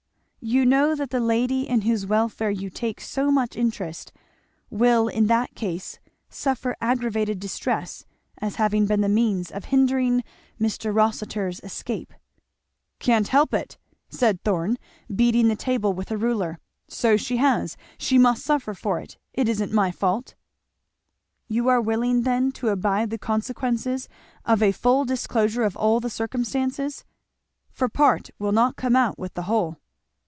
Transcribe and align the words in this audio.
"You 0.43 0.65
know 0.65 0.95
that 0.95 1.11
the 1.11 1.19
lady 1.19 1.69
in 1.69 1.81
whose 1.81 2.07
welfare 2.07 2.49
you 2.49 2.71
take 2.71 2.99
so 2.99 3.29
much 3.31 3.55
interest 3.55 4.11
will 4.71 5.07
in 5.07 5.27
that 5.27 5.53
case 5.53 5.99
suffer 6.31 6.75
aggravated 6.81 7.39
distress 7.39 8.07
as 8.39 8.55
having 8.55 8.87
been 8.87 9.01
the 9.01 9.07
means 9.07 9.51
of 9.51 9.65
hindering 9.65 10.23
Mr. 10.59 10.91
Rossitur's 10.91 11.59
escape," 11.59 12.11
"Can't 12.97 13.27
help 13.27 13.53
it," 13.53 13.77
said 14.09 14.41
Thorn, 14.43 14.79
beating 15.15 15.47
the 15.47 15.55
table 15.55 15.93
with 15.93 16.09
a 16.09 16.17
ruler; 16.17 16.57
"so 16.87 17.17
she 17.17 17.37
has; 17.37 17.77
she 17.99 18.17
must 18.17 18.43
suffer 18.43 18.73
for 18.73 18.99
it. 18.99 19.19
It 19.35 19.47
isn't 19.47 19.71
my 19.71 19.91
fault." 19.91 20.33
"You 21.49 21.67
are 21.67 21.79
willing 21.79 22.23
then 22.23 22.51
to 22.53 22.69
abide 22.69 23.11
the 23.11 23.19
consequences 23.19 24.09
of 24.43 24.63
a 24.63 24.71
full 24.71 25.05
disclosure 25.05 25.61
of 25.61 25.75
all 25.77 25.99
the 25.99 26.09
circumstances? 26.09 27.05
for 27.69 27.87
part 27.87 28.31
will 28.39 28.51
not 28.51 28.75
come 28.75 28.95
out 28.95 29.19
without 29.19 29.35
the 29.35 29.43
whole?" 29.43 29.77